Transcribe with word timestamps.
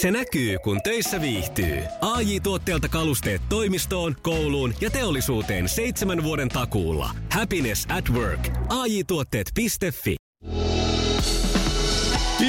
Se 0.00 0.10
näkyy, 0.10 0.58
kun 0.58 0.82
töissä 0.82 1.20
viihtyy. 1.20 1.82
ai 2.00 2.40
tuotteelta 2.40 2.88
kalusteet 2.88 3.42
toimistoon, 3.48 4.16
kouluun 4.22 4.74
ja 4.80 4.90
teollisuuteen 4.90 5.68
seitsemän 5.68 6.22
vuoden 6.22 6.48
takuulla. 6.48 7.10
Happiness 7.32 7.86
at 7.88 8.10
work. 8.10 8.48
ai 8.68 9.04
tuotteetfi 9.06 9.66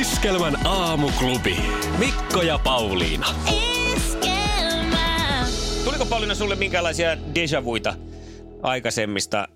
Iskelmän 0.01 0.67
aamuklubi. 0.67 1.57
Mikko 1.97 2.41
ja 2.41 2.59
Pauliina. 2.63 3.27
Iskelmä. 3.95 5.45
Tuliko 5.83 6.05
Pauliina 6.05 6.35
sulle 6.35 6.55
minkälaisia 6.55 7.17
deja 7.35 7.63
vuita 7.63 7.95
aikaisemmista 8.61 9.47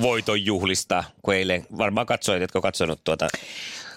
voitonjuhlista, 0.00 1.04
kun 1.22 1.34
eilen 1.34 1.66
varmaan 1.78 2.06
katsoit, 2.06 2.42
etkö 2.42 2.60
katsonut 2.60 3.00
tuota 3.04 3.28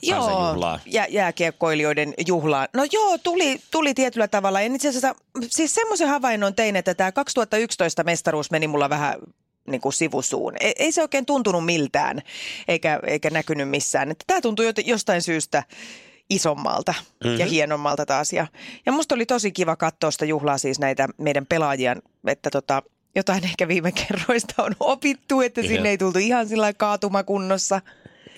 Joo, 0.02 0.56
jä, 0.86 1.08
jääkiekkoilijoiden 1.10 2.14
juhlaa. 2.28 2.68
No 2.74 2.84
joo, 2.92 3.18
tuli, 3.18 3.62
tuli 3.72 3.94
tietyllä 3.94 4.28
tavalla. 4.28 4.62
En 4.62 4.76
itse 4.76 4.90
asiassa, 4.90 5.16
siis 5.48 5.76
semmoisen 5.76 6.08
havainnon 6.08 6.56
tein, 6.56 6.76
että 6.76 6.94
tämä 6.94 7.12
2011 7.12 8.04
mestaruus 8.04 8.52
meni 8.52 8.68
mulla 8.68 8.90
vähän 8.90 9.16
niin 9.68 9.82
kuin 9.82 9.94
sivusuun. 9.94 10.54
Ei, 10.60 10.74
ei 10.80 10.92
se 10.92 11.02
oikein 11.02 11.26
tuntunut 11.26 11.66
miltään, 11.66 12.22
eikä, 12.68 13.00
eikä 13.08 13.30
näkynyt 13.30 13.70
missään. 13.70 14.12
Että 14.12 14.24
tämä 14.28 14.42
tuntui 14.42 14.74
jostain 14.86 15.22
syystä 15.22 15.64
isommalta 16.30 16.94
mm-hmm. 17.24 17.40
ja 17.40 17.46
hienommalta 17.46 18.06
taas. 18.06 18.34
Ja, 18.34 18.48
ja 18.86 18.92
musta 18.92 19.16
oli 19.16 19.26
tosi 19.26 19.52
kiva 19.52 19.76
katsoa 19.76 20.12
sitä 20.12 20.26
juhlaa 20.26 20.58
siis 20.58 20.80
näitä 20.80 21.08
meidän 21.18 21.46
pelaajia, 21.46 21.96
että 22.28 22.50
tota, 22.50 22.84
jotain 23.16 23.44
ehkä 23.44 23.68
viime 23.68 23.92
kerroista 24.08 24.64
on 24.64 24.76
opittu, 24.80 25.42
että 25.42 25.62
sinne 25.62 25.90
ei 25.90 25.98
tultu 25.98 26.20
ihan 26.20 26.48
sillä 26.48 26.74
kaatumakunnossa. 26.74 27.82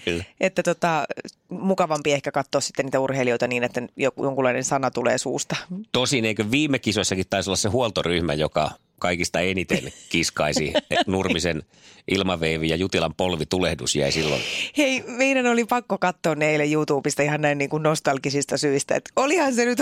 Kyllä. 0.06 0.24
Että 0.40 0.64
tota, 0.64 1.06
mukavampi 1.50 2.12
ehkä 2.12 2.32
katsoa 2.32 2.62
sitten 2.62 2.86
niitä 2.86 3.00
urheilijoita 3.00 3.48
niin, 3.48 3.64
että 3.64 3.82
joku, 3.96 4.24
jonkunlainen 4.24 4.64
sana 4.64 4.92
tulee 4.92 5.18
suusta. 5.18 5.56
Tosin 5.92 6.26
eikö 6.26 6.52
viime 6.52 6.80
kisoissakin 6.80 7.26
taisi 7.30 7.50
olla 7.50 7.58
se 7.58 7.70
huoltoryhmä, 7.70 8.34
joka 8.34 8.72
kaikista 9.02 9.40
eniten 9.40 9.94
kiskaisi 10.10 10.74
Nurmisen 11.08 11.64
ilmaveivi 12.08 12.70
ja 12.70 12.76
Jutilan 12.76 13.14
polvitulehdus 13.14 13.96
jäi 13.96 14.12
silloin. 14.12 14.42
Hei, 14.78 15.04
meidän 15.08 15.48
oli 15.48 15.66
pakko 15.66 15.98
katsoa 15.98 16.36
ne 16.36 16.50
eilen 16.50 16.72
YouTubesta 16.72 17.24
ihan 17.24 17.42
näin 17.42 17.58
niin 17.58 17.70
kuin 17.70 17.84
nostalgisista 17.84 18.58
syistä. 18.58 18.96
Että 18.96 19.12
olihan 19.16 19.54
se 19.54 19.66
nyt 19.66 19.80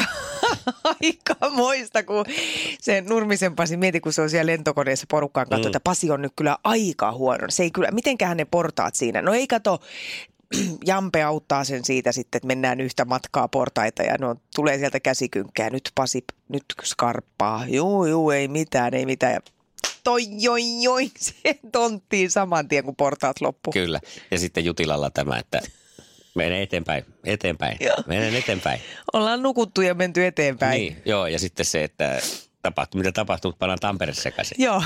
aika 1.02 1.50
moista, 1.52 2.03
kun 2.03 2.26
se 2.80 3.02
Nurmisen 3.02 3.56
Pasi, 3.56 3.78
mieti 3.78 4.00
kun 4.00 4.14
se 4.14 4.22
on 4.22 4.30
siellä 4.30 4.52
lentokoneessa 4.52 5.06
porukkaan 5.09 5.48
katsoa, 5.50 5.66
mm. 5.66 5.67
että 5.67 5.80
Pasi 5.80 6.11
on 6.11 6.22
nyt 6.22 6.33
kyllä 6.36 6.58
aika 6.64 7.11
huono. 7.11 7.48
Se 7.50 7.64
ei 7.64 7.72
kyllä, 7.72 7.92
mitenköhän 7.92 8.38
ne 8.38 8.45
portaat 8.45 8.95
siinä? 8.95 9.22
No 9.22 9.33
ei 9.33 9.48
kato, 9.48 9.80
Jampe 10.86 11.23
auttaa 11.23 11.64
sen 11.64 11.86
siitä 11.86 12.11
sitten, 12.11 12.38
että 12.38 12.47
mennään 12.47 12.81
yhtä 12.81 13.05
matkaa 13.05 13.47
portaita 13.47 14.03
ja 14.03 14.16
no, 14.19 14.36
tulee 14.55 14.78
sieltä 14.78 15.00
käsikynkkää. 15.00 15.69
Nyt 15.69 15.92
Pasi, 15.95 16.23
nyt 16.50 16.64
skarppaa. 16.83 17.66
Juu, 17.67 18.05
juu, 18.05 18.31
ei 18.31 18.47
mitään, 18.47 18.94
ei 18.94 19.05
mitään. 19.05 19.33
Ja 19.33 19.39
toi, 20.03 20.22
joi, 20.39 20.83
joi, 20.83 21.11
se 21.17 21.59
tonttiin 21.72 22.31
saman 22.31 22.67
tien, 22.67 22.83
kun 22.83 22.95
portaat 22.95 23.42
loppu. 23.42 23.72
Kyllä. 23.72 24.00
Ja 24.31 24.39
sitten 24.39 24.66
Jutilalla 24.66 25.09
tämä, 25.09 25.38
että 25.38 25.61
mene 26.36 26.61
eteenpäin, 26.61 27.05
eteenpäin, 27.25 27.77
Joo. 27.80 27.95
menen 28.08 28.36
eteenpäin. 28.36 28.81
Ollaan 29.14 29.44
nukuttu 29.44 29.81
ja 29.81 29.94
menty 29.95 30.25
eteenpäin. 30.25 30.80
Niin, 30.80 31.02
joo, 31.05 31.27
ja 31.27 31.39
sitten 31.39 31.66
se, 31.66 31.83
että 31.83 32.22
tapahtuu, 32.61 33.00
mitä 33.00 33.11
tapahtuu, 33.11 33.50
mutta 33.50 33.59
pannaan 33.59 33.80
Tampere 33.80 34.14
sekaisin. 34.14 34.55
Joo. 34.59 34.83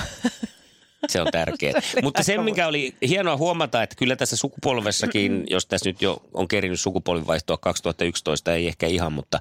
Se 1.10 1.22
on 1.22 1.28
tärkeää. 1.32 1.82
Mutta 2.04 2.24
se, 2.24 2.38
mikä 2.38 2.68
oli 2.68 2.94
hienoa 3.08 3.38
huomata, 3.38 3.84
että 3.84 3.96
kyllä 3.96 4.16
tässä 4.16 4.36
sukupolvessakin, 4.36 5.44
jos 5.50 5.66
tässä 5.66 5.90
nyt 5.90 6.02
jo 6.02 6.24
on 6.34 6.48
kerinyt 6.48 6.80
sukupolvivaihtoa 6.80 7.58
2011, 7.58 8.54
ei 8.54 8.68
ehkä 8.68 8.88
ihan, 8.88 9.14
mutta 9.14 9.40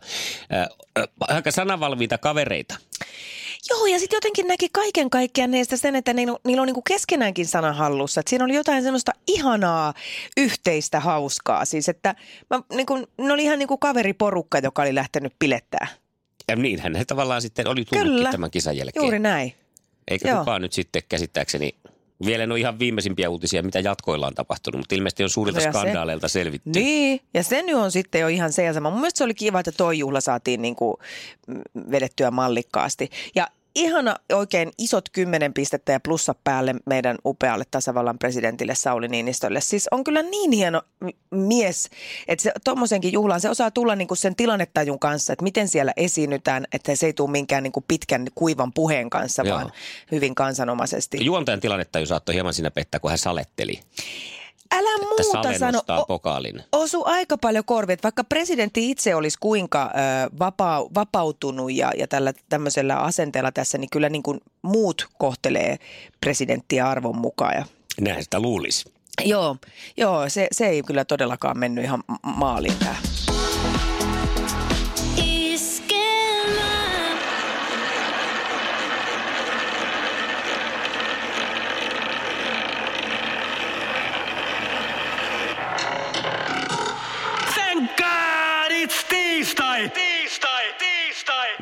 äh, 0.55 0.61
äh, 0.99 1.09
aika 1.21 1.51
sanavalmiita 1.51 2.19
kavereita. 2.19 2.75
Joo, 3.71 3.87
ja 3.87 3.99
sitten 3.99 4.17
jotenkin 4.17 4.47
näki 4.47 4.69
kaiken 4.73 5.11
kaikkiaan 5.11 5.51
neistä 5.51 5.77
sen, 5.77 5.97
että 5.97 6.13
niillä, 6.13 6.39
niillä 6.45 6.63
on 6.63 6.67
niinku 6.67 6.83
keskenäänkin 6.83 7.47
sana 7.47 7.73
hallussa. 7.73 8.21
Että 8.21 8.31
siinä 8.31 8.45
oli 8.45 8.55
jotain 8.55 8.83
semmoista 8.83 9.13
ihanaa 9.27 9.95
yhteistä 10.37 11.01
hauskaa. 11.01 11.65
Siis 11.65 11.89
että 11.89 12.15
mä, 12.51 12.61
niinku, 12.73 12.97
ne 13.19 13.33
oli 13.33 13.43
ihan 13.43 13.59
niinku 13.59 13.79
kaveriporukka, 13.79 14.59
joka 14.59 14.83
oli 14.83 14.95
lähtenyt 14.95 15.33
pilettää. 15.39 15.87
Ja 16.49 16.57
niinhän 16.57 16.95
he 16.95 17.05
tavallaan 17.05 17.43
sitten 17.43 17.69
oli 17.69 17.85
tullutkin 17.85 18.13
Kyllä. 18.13 18.31
tämän 18.31 18.51
kisan 18.51 18.77
jälkeen. 18.77 19.03
Juuri 19.03 19.19
näin. 19.19 19.55
Eikä 20.09 20.29
Joo. 20.29 20.39
kukaan 20.39 20.63
nyt 20.63 20.73
sitten 20.73 21.03
käsittääkseni, 21.09 21.75
vielä 22.27 22.45
en 22.45 22.53
ole 22.53 22.61
ihan 22.61 22.79
viimeisimpiä 22.79 23.31
uutisia, 23.31 23.63
mitä 23.63 23.81
jatkoilla 23.81 24.27
on 24.27 24.35
tapahtunut, 24.35 24.79
mutta 24.79 24.95
ilmeisesti 24.95 25.23
on 25.23 25.31
suurilta 25.31 25.61
No 25.61 25.67
ja 25.67 25.73
se- 25.73 25.79
skandaaleilta 25.79 26.29
selvitty. 26.29 26.71
Niin, 26.75 27.21
ja 27.35 27.43
se 27.43 27.63
nyt 27.63 27.77
on 27.77 27.93
sitten 27.93 28.21
jo 28.21 28.29
ihan 28.29 28.53
se 28.53 28.65
ja 28.65 28.73
sama. 28.73 28.91
Mun 28.91 29.01
mielestä 29.01 29.19
se 29.19 29.25
oli 29.25 29.35
kiva, 29.35 29.61
että 29.61 29.73
toi 29.73 29.99
juhla 29.99 30.21
saatiin 30.21 30.63
niinku 30.63 30.99
mm, 31.47 31.61
vedettyä 31.91 32.31
mallikkaasti. 32.31 33.11
Ja 33.35 33.49
ihana 33.75 34.17
oikein 34.33 34.71
isot 34.79 35.09
kymmenen 35.13 35.55
pistettä 35.55 35.93
ja 35.93 36.01
plussa 36.01 36.35
päälle 36.45 36.75
meidän 36.87 37.19
upealle 37.25 37.65
tasavallan 37.71 38.19
presidentille 38.19 38.75
Sauli 38.75 39.09
Niinistölle. 39.09 39.61
Siis 39.61 39.89
on 39.91 40.05
kyllä 40.05 40.23
niin 40.23 40.53
hieno 40.53 40.83
mies, 41.31 41.91
että 42.29 42.43
se 42.43 42.53
tuommoisenkin 42.65 43.13
juhlaan 43.13 43.41
se 43.41 43.51
osaa 43.51 43.71
tulla 43.71 43.97
niinku 43.97 44.15
sen 44.15 44.37
tilannetajun 44.37 44.99
kanssa, 44.99 45.33
että 45.33 45.43
miten 45.43 45.69
siellä 45.69 45.93
esiinnytään, 45.97 46.67
että 46.73 46.97
se 46.97 47.07
ei 47.07 47.13
tule 47.13 47.31
minkään 47.31 47.63
niinku 47.63 47.85
pitkän 47.89 48.27
kuivan 48.35 48.73
puheen 48.73 49.11
kanssa, 49.11 49.43
Joo. 49.43 49.57
vaan 49.57 49.73
hyvin 50.13 50.35
kansanomaisesti. 50.35 51.25
Juontajan 51.25 51.61
tilannetta 51.61 51.99
jo 51.99 52.07
saattoi 52.07 52.35
hieman 52.35 52.55
siinä 52.55 52.71
pettää, 52.71 53.01
kun 53.01 53.11
hän 53.11 53.19
saletteli, 53.19 53.81
Älä 54.73 54.99
muuta 54.99 55.59
sano. 55.59 55.83
O- 55.89 56.05
pokaalin. 56.07 56.63
osu 56.73 57.03
aika 57.05 57.39
paljon 57.39 57.65
korviin, 57.65 57.95
että 57.95 58.03
vaikka 58.07 58.25
presidentti 58.25 58.91
itse 58.91 59.15
olisi 59.15 59.39
kuinka 59.41 59.83
ö, 59.95 60.31
vapaa, 60.39 60.85
vapautunut 60.95 61.73
ja, 61.73 61.93
ja 61.99 62.09
tällä 62.09 62.33
tämmöisellä 62.49 62.97
asenteella 62.97 63.53
tässä, 63.53 63.79
niin 63.79 63.91
kyllä 63.91 64.09
niin 64.09 64.23
kuin 64.23 64.41
muut 64.63 65.09
kohtelee 65.19 65.79
presidenttiä 66.21 66.89
arvon 66.89 67.17
mukaan. 67.17 67.55
Ja, 67.55 67.65
Näin 68.01 68.23
sitä 68.23 68.41
luulisi. 68.41 68.93
joo, 69.25 69.57
joo 69.97 70.29
se, 70.29 70.47
se 70.53 70.67
ei 70.67 70.83
kyllä 70.83 71.05
todellakaan 71.05 71.59
mennyt 71.59 71.85
ihan 71.85 72.03
maaliin 72.23 72.79
tämä. 72.79 72.97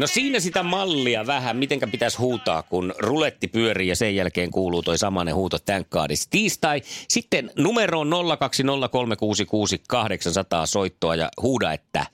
No 0.01 0.07
siinä 0.07 0.41
sitä 0.41 0.63
mallia 0.63 1.27
vähän, 1.27 1.57
mitenkä 1.57 1.87
pitäisi 1.87 2.19
huutaa, 2.19 2.63
kun 2.63 2.95
ruletti 2.99 3.49
pyörii 3.49 3.89
ja 3.89 3.97
sen 3.97 4.17
jälkeen 4.17 4.51
kuuluu 4.51 4.83
toi 4.83 4.99
samanen 4.99 5.35
huuto 5.35 5.59
Thank 5.59 6.27
tiistai. 6.31 6.83
Sitten 7.09 7.51
numero 7.57 8.01
on 8.01 8.11
020366800 8.11 8.13
soittoa 10.65 11.17
ja 11.17 11.29
huuda, 11.43 11.73
että 11.73 12.07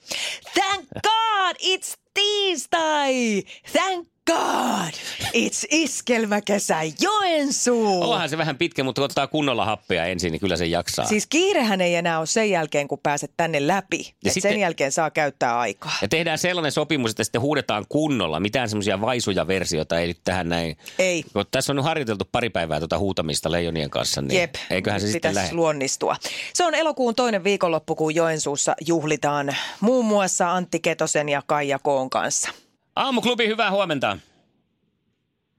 Thank 0.54 0.88
God 1.02 1.56
it's 1.62 1.94
tiistai! 2.14 3.42
Thank 3.72 4.08
God 4.26 4.92
it's 5.34 5.66
iskelmäkesä 5.70 6.76
Joensuu! 7.00 8.10
onhan 8.10 8.28
se 8.28 8.38
vähän 8.38 8.58
pitkä, 8.58 8.84
mutta 8.84 8.98
kun 9.00 9.04
ottaa 9.04 9.26
kunnolla 9.26 9.64
happea 9.64 10.04
ensin, 10.04 10.32
niin 10.32 10.40
kyllä 10.40 10.56
se 10.56 10.66
jaksaa. 10.66 11.06
Siis 11.06 11.26
kiirehän 11.26 11.80
ei 11.80 11.94
enää 11.94 12.18
ole 12.18 12.26
sen 12.26 12.50
jälkeen, 12.50 12.88
kun 12.88 12.98
pääset 13.02 13.30
tänne 13.36 13.66
läpi. 13.66 14.14
Ja 14.24 14.30
sitten- 14.32 14.52
Sen 14.52 14.60
jälkeen 14.60 14.92
saa 14.92 15.10
käyttää 15.10 15.58
aikaa. 15.58 15.92
Ja 16.02 16.08
tehdään 16.08 16.38
sellainen 16.38 16.72
sopimus, 16.72 17.10
että 17.10 17.24
sitten 17.24 17.40
huudetaan 17.40 17.84
kunnolla. 17.88 18.40
Mitään 18.40 18.68
semmoisia 18.68 19.00
vaisuja 19.00 19.46
versioita 19.46 19.98
ei 20.00 20.06
nyt 20.06 20.20
tähän 20.24 20.48
näin. 20.48 20.76
Ei. 20.98 21.24
Kun 21.32 21.44
tässä 21.50 21.72
on 21.72 21.76
nyt 21.76 21.84
harjoiteltu 21.84 22.24
pari 22.32 22.50
päivää 22.50 22.78
tuota 22.78 22.98
huutamista 22.98 23.52
leijonien 23.52 23.90
kanssa, 23.90 24.22
niin 24.22 24.40
Jep, 24.40 24.54
eiköhän 24.70 25.00
se 25.00 25.10
sitten 25.10 25.34
lähde. 25.34 25.54
luonnistua. 25.54 26.16
Se 26.52 26.64
on 26.64 26.74
elokuun 26.74 27.14
toinen 27.14 27.44
viikonloppu, 27.44 27.94
kun 27.94 28.14
Joensuussa 28.14 28.74
juhlitaan 28.86 29.56
muun 29.80 30.04
muassa 30.04 30.52
Antti 30.54 30.80
Ketosen 30.80 31.28
ja 31.28 31.42
Kaija 31.46 31.78
Koon 31.78 32.10
kanssa. 32.10 32.50
Aamuklubi, 32.96 33.46
hyvää 33.46 33.70
huomenta. 33.70 34.18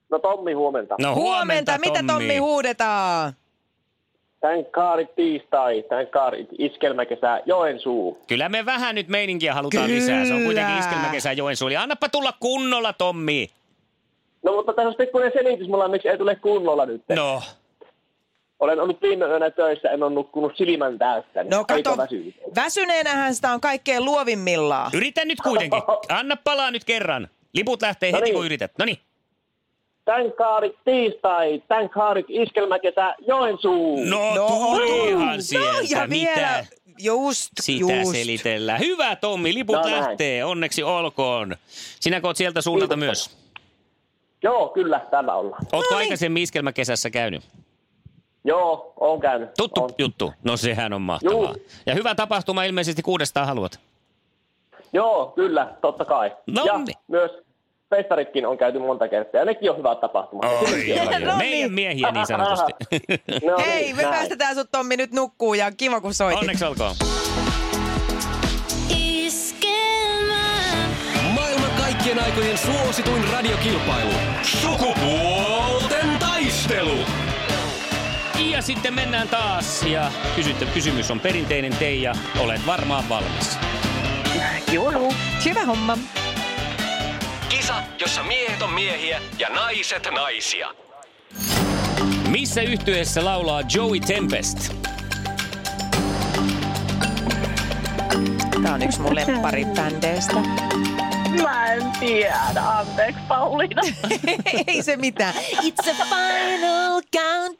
No 0.09 0.19
Tommi, 0.19 0.53
huomenta. 0.53 0.95
No 1.01 1.15
Huomenta, 1.15 1.77
mitä 1.77 2.03
Tommi 2.07 2.37
huudetaan? 2.37 3.33
God 4.71 4.99
it 4.99 5.15
tiistai, 5.15 5.83
God 6.11 6.33
it 6.39 6.49
iskelmäkesä 6.59 7.41
Joensuu. 7.45 8.23
Kyllä 8.27 8.49
me 8.49 8.65
vähän 8.65 8.95
nyt 8.95 9.07
meininkiä 9.07 9.53
halutaan 9.53 9.85
Kyllä. 9.85 9.99
lisää. 9.99 10.25
Se 10.25 10.33
on 10.33 10.43
kuitenkin 10.43 10.77
iskelmäkesä 10.79 11.31
Joensuun. 11.31 11.71
Eli 11.71 11.77
annapa 11.77 12.09
tulla 12.09 12.33
kunnolla, 12.39 12.93
Tommi. 12.93 13.49
No 14.43 14.53
mutta 14.55 14.73
tässä 14.73 14.89
on 14.89 14.95
pikkuinen 14.97 15.31
selitys 15.33 15.67
mulla, 15.67 15.87
miksi 15.87 16.09
ei 16.09 16.17
tule 16.17 16.35
kunnolla 16.35 16.85
nyt. 16.85 17.01
No, 17.15 17.41
Olen 18.59 18.79
ollut 18.79 19.01
viime 19.01 19.25
yönä 19.25 19.49
töissä, 19.51 19.89
en 19.89 20.03
ole 20.03 20.13
nukkunut 20.13 20.57
silmän 20.57 20.97
täyttä. 20.99 21.43
niin 21.43 21.51
No 21.51 21.65
kato, 21.65 21.97
väsynyt. 21.97 22.35
väsyneenähän 22.55 23.35
sitä 23.35 23.51
on 23.51 23.61
kaikkein 23.61 24.05
luovimmillaan. 24.05 24.91
yritä 24.93 25.25
nyt 25.25 25.39
kuitenkin. 25.43 25.81
Anna 26.09 26.35
palaa 26.43 26.71
nyt 26.71 26.83
kerran. 26.83 27.27
Liput 27.53 27.81
lähtee 27.81 28.11
No 28.11 28.17
heti, 28.17 28.25
niin. 28.25 28.35
kun 28.35 28.45
yrität. 28.45 28.71
No 28.79 28.85
niin. 28.85 28.97
Thank 30.05 30.33
tiistai, 30.85 31.63
thank 31.67 31.91
it 32.19 32.25
iskelmäkesä 32.29 33.15
Joensuu. 33.27 34.05
No, 34.05 34.35
No, 34.35 34.47
tulihan 34.47 35.35
no 35.35 35.41
sieltä. 35.41 35.67
ja 35.89 36.09
vielä, 36.09 36.57
Mitä? 36.59 36.65
Just, 36.99 37.51
Sitä 37.61 37.93
just. 37.95 38.11
selitellään. 38.11 38.79
Hyvä 38.79 39.15
Tommi, 39.15 39.53
liput 39.53 39.75
No 39.75 39.81
näin. 39.81 39.95
lähtee. 40.03 40.45
Onneksi 40.45 40.83
olkoon. 40.83 41.55
Sinä 41.99 42.19
oot 42.23 42.37
sieltä 42.37 42.61
suunnalta 42.61 42.95
Kiitos. 42.95 43.29
myös. 43.29 43.37
Joo, 44.43 44.67
kyllä, 44.69 44.99
täällä 45.11 45.33
ollaan. 45.35 45.61
Ootko 45.71 45.77
No 45.77 45.81
niin. 45.89 45.97
aikaisemmin 45.97 46.43
iskelmäkesässä 46.43 47.09
käynyt? 47.09 47.43
Joo, 48.43 48.93
on 48.99 49.19
käynyt. 49.19 49.49
Tuttu 49.57 49.83
on. 49.83 49.89
juttu. 49.97 50.33
No 50.43 50.57
sehän 50.57 50.93
on 50.93 51.01
mahtavaa. 51.01 51.35
Juu. 51.35 51.55
Ja 51.85 51.93
hyvä 51.95 52.15
tapahtuma 52.15 52.63
ilmeisesti 52.63 53.01
kuudestaan 53.01 53.47
haluat. 53.47 53.79
Joo, 54.93 55.31
kyllä, 55.35 55.73
totta 55.81 56.05
kai. 56.05 56.31
No 56.47 56.65
ja 56.65 56.77
niin. 56.77 56.95
myös 57.07 57.31
festaritkin 57.89 58.45
on 58.45 58.57
käyty 58.57 58.79
monta 58.79 59.07
kertaa, 59.07 59.39
ja 59.41 59.45
nekin 59.45 59.71
on 59.71 59.77
hyvät 59.77 59.99
tapahtumat. 59.99 60.45
Oi. 60.45 60.95
No 61.25 61.37
Meidän 61.37 61.37
niin. 61.39 61.73
miehiä 61.73 62.11
niin 62.11 62.27
sanotusti. 62.27 62.71
No 63.47 63.57
Hei, 63.57 63.83
niin, 63.83 63.95
me 63.95 64.01
näin. 64.01 64.15
päästetään 64.15 64.55
sut 64.55 64.71
Tommi 64.71 64.97
nyt 64.97 65.11
nukkuu 65.13 65.53
ja 65.53 65.71
kiva 65.71 66.01
kun 66.01 66.13
soitit. 66.13 66.39
Onneksi 66.41 66.65
olkoon. 66.65 66.95
Iskelmä. 68.89 70.43
Maailman 71.33 71.71
kaikkien 71.79 72.23
aikojen 72.23 72.57
suosituin 72.57 73.23
radiokilpailu. 73.33 74.11
Sukupuolten 74.43 76.19
taistelu. 76.19 76.95
Ja 78.37 78.61
sitten 78.61 78.93
mennään 78.93 79.27
taas 79.27 79.83
ja 79.83 80.11
kysytty, 80.35 80.65
kysymys 80.65 81.11
on 81.11 81.19
perinteinen 81.19 81.75
Teija. 81.75 82.15
Olet 82.39 82.65
varmaan 82.65 83.09
valmis. 83.09 83.57
Juu. 84.71 85.13
Hyvä 85.45 85.65
homma. 85.65 85.97
Kisa, 87.49 87.73
jossa 88.01 88.23
miehet 88.23 88.61
on 88.61 88.73
miehiä 88.73 89.21
ja 89.39 89.49
naiset 89.49 90.07
naisia. 90.11 90.67
Missä 92.29 92.61
yhtyeessä 92.61 93.25
laulaa 93.25 93.61
Joey 93.73 93.99
Tempest? 93.99 94.73
Tää 98.63 98.73
on 98.73 98.81
yksi 98.81 99.01
mun 99.01 99.15
lempparibändeistä. 99.15 100.35
Mä 101.43 101.73
en 101.73 101.83
tiedä. 101.99 102.61
Anteeksi, 102.61 103.21
Pauliina. 103.27 103.81
Ei 104.67 104.83
se 104.83 104.97
mitään. 104.97 105.33
It's 105.35 105.89
a 105.89 106.05
final 106.05 107.01
countdown. 107.15 107.56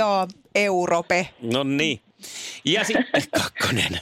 Joo, 0.00 0.28
Europe. 0.54 1.28
No 1.42 1.62
niin. 1.62 2.00
Ja 2.64 2.84
sitten 2.84 3.22
kakkonen. 3.42 4.00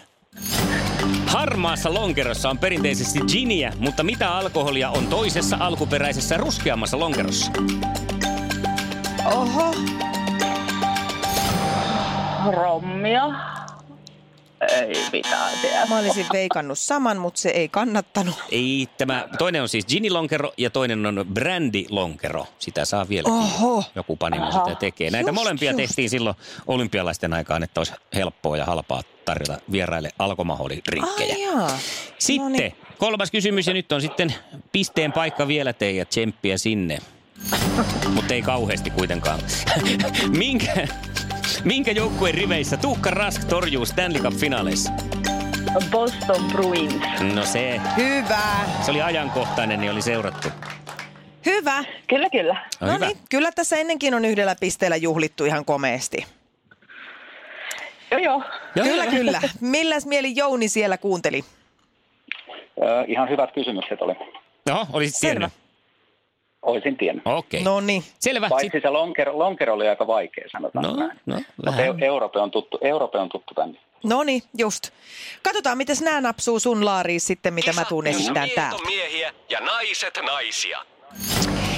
Harmaassa 1.27 1.95
lonkerossa 1.95 2.51
on 2.51 2.59
perinteisesti 2.59 3.21
giniä, 3.33 3.73
mutta 3.79 4.03
mitä 4.03 4.37
alkoholia 4.37 4.91
on 4.91 5.07
toisessa 5.07 5.57
alkuperäisessä 5.61 6.37
ruskeammassa 6.37 6.99
lonkerossa? 6.99 7.53
Oho. 9.25 9.75
Rommia. 12.53 13.58
Ei 14.61 14.95
mitään 15.13 15.59
tiedä. 15.63 15.87
Mä 15.87 15.99
olisin 15.99 16.27
veikannut 16.33 16.79
saman, 16.79 17.17
mutta 17.17 17.41
se 17.41 17.49
ei 17.49 17.69
kannattanut. 17.69 18.35
Ei, 18.51 18.89
tämä 18.99 19.29
toinen 19.39 19.63
on 19.63 19.69
siis 19.69 19.87
ginilonkero 19.87 20.53
ja 20.57 20.71
toinen 20.71 21.07
on 21.07 21.27
brandilonkero. 21.35 22.47
Sitä 22.59 22.85
saa 22.85 23.09
vielä. 23.09 23.29
Oho. 23.29 23.85
Joku 23.95 24.17
panimo 24.17 24.53
sitä 24.53 24.75
tekee. 24.75 25.11
Näitä 25.11 25.31
Just, 25.31 25.35
molempia 25.35 25.71
just. 25.71 25.77
tehtiin 25.77 26.11
silloin 26.11 26.37
olympialaisten 26.67 27.33
aikaan, 27.33 27.63
että 27.63 27.81
olisi 27.81 27.93
helppoa 28.15 28.57
ja 28.57 28.65
halpaa 28.65 29.03
tarjota 29.25 29.59
vieraille 29.73 30.11
alkoholirinkkejä. 30.19 31.35
Ai 31.35 31.43
jaa. 31.43 31.79
Sitten 32.19 32.53
Noniin. 32.53 32.77
kolmas 32.99 33.31
kysymys 33.31 33.67
ja 33.67 33.75
nyt 33.75 33.93
on 33.93 34.01
sitten 34.01 34.35
pisteen 34.73 35.13
paikka 35.13 35.49
vielä 35.49 35.73
teidän 35.73 36.07
tsemppiä 36.07 36.59
sinne. 36.59 36.99
Mutta 38.15 38.35
ei 38.35 38.43
kauheasti 38.43 38.91
kuitenkaan. 38.91 39.41
minkä, 40.39 40.89
minkä 41.65 41.91
joukkueen 41.93 42.35
riveissä 42.35 42.77
Tuukka 42.77 43.11
Rask 43.11 43.45
torjuu 43.45 43.87
Stanley 43.87 44.23
Cup-finaaleissa? 44.23 44.93
Boston 45.91 46.45
Bruins. 46.53 46.95
No 47.35 47.45
se, 47.45 47.81
Hyvä. 47.97 48.43
se 48.83 48.91
oli 48.91 49.03
ajankohtainen, 49.03 49.81
niin 49.81 49.93
oli 49.93 50.03
seurattu. 50.03 50.49
Hyvä. 51.47 51.85
Kyllä, 52.09 52.31
kyllä. 52.31 52.67
No, 52.81 52.87
No 52.87 52.99
niin, 52.99 53.19
kyllä 53.31 53.51
tässä 53.53 53.77
ennenkin 53.77 54.15
on 54.15 54.25
yhdellä 54.25 54.57
pisteellä 54.61 54.97
juhlittu 54.97 55.45
ihan 55.45 55.65
komeesti. 55.65 56.27
Joo, 58.11 58.21
joo. 58.21 58.43
Joo, 58.75 58.87
kyllä, 58.87 59.05
joo. 59.05 59.13
kyllä. 59.13 59.41
Milläs 59.61 60.07
mieli 60.07 60.37
Jouni 60.37 60.69
siellä 60.69 60.99
kuunteli? 60.99 61.45
Ihan 63.07 63.29
hyvät 63.29 63.53
kysymykset 63.55 64.03
oli. 64.03 64.15
No, 64.69 64.87
olisit 64.93 65.17
Selvä. 65.17 65.51
Olisin 66.69 66.97
tiennyt. 66.97 67.23
Okei. 67.27 67.63
No 67.63 67.81
niin. 67.81 68.05
Selvä. 68.19 68.49
Paitsi 68.49 68.71
Sit... 68.73 68.83
se 68.83 68.89
lonkero, 68.91 69.39
lonkero 69.39 69.75
oli 69.75 69.89
aika 69.89 70.07
vaikea, 70.07 70.45
sanotaan 70.53 70.85
No, 70.85 70.97
näin. 70.97 71.21
no, 71.27 71.41
Mutta 71.67 71.83
Euroopan 72.07 72.43
on 72.43 72.51
tuttu, 72.51 72.79
Euroopan 72.83 73.21
on 73.21 73.29
tuttu 73.29 73.55
tänne. 73.55 73.79
No 74.05 74.23
niin, 74.23 74.43
just. 74.59 74.91
Katsotaan, 75.43 75.77
miten 75.79 75.97
nämä 76.01 76.21
napsuu 76.21 76.59
sun 76.61 76.85
laariin 76.85 77.21
sitten, 77.21 77.55
mitä 77.55 77.73
mä 77.73 77.85
tuun 77.85 78.05
on 78.29 78.35
täältä. 78.35 78.71
miehiä 78.87 79.33
ja 79.51 79.61
naiset 79.61 80.19
naisia. 80.27 80.79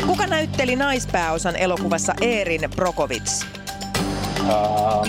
Kuka 0.06 0.26
näytteli 0.26 0.76
naispääosan 0.76 1.56
elokuvassa 1.56 2.14
Eerin 2.20 2.60
Brokovits? 2.76 3.46
Uh, 4.40 5.08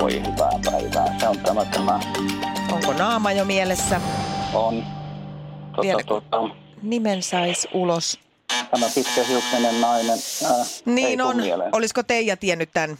voi 0.00 0.12
hyvää 0.12 0.50
päivää. 0.70 1.18
Se 1.18 1.28
on 1.28 1.38
tämä, 1.38 1.64
tämä 1.64 2.00
Onko 2.72 2.92
naama 2.92 3.32
jo 3.32 3.44
mielessä? 3.44 4.00
on 4.54 4.84
Vielä- 5.82 6.02
tota, 6.06 6.26
tota, 6.38 6.61
Nimen 6.82 7.22
sais 7.22 7.68
ulos. 7.72 8.20
tämä 8.70 8.86
pitkähiuksinen 8.94 9.80
nainen. 9.80 10.18
Ei 10.18 10.82
Niin 10.86 11.20
on. 11.20 11.36
mieleen. 11.36 11.70
Olisiko 11.74 12.02
Teija 12.02 12.36
tiennyt 12.36 12.70
tämän? 12.74 12.98